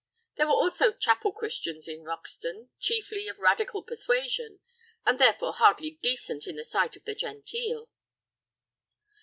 [0.35, 4.59] There were also Chapel Christians in Roxton, chiefly of Radical persuasion,
[5.05, 7.87] and therefore hardly decent in the sight of the genteel.